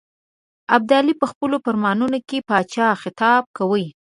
[0.75, 3.87] ابدالي په خپلو فرمانونو کې پاچا خطاب کوي.